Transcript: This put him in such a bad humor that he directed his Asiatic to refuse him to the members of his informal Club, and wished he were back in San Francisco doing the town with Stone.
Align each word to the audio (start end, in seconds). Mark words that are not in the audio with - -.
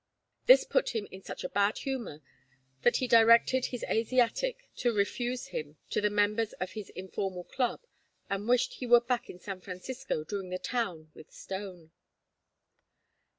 This 0.47 0.63
put 0.63 0.95
him 0.95 1.07
in 1.11 1.21
such 1.21 1.43
a 1.43 1.49
bad 1.49 1.77
humor 1.77 2.23
that 2.81 2.95
he 2.97 3.07
directed 3.07 3.65
his 3.65 3.83
Asiatic 3.87 4.67
to 4.77 4.91
refuse 4.91 5.49
him 5.49 5.77
to 5.91 6.01
the 6.01 6.09
members 6.09 6.53
of 6.53 6.71
his 6.71 6.89
informal 6.95 7.43
Club, 7.43 7.85
and 8.27 8.49
wished 8.49 8.73
he 8.73 8.87
were 8.87 8.99
back 9.01 9.29
in 9.29 9.37
San 9.37 9.61
Francisco 9.61 10.23
doing 10.23 10.49
the 10.49 10.57
town 10.57 11.11
with 11.13 11.31
Stone. 11.31 11.91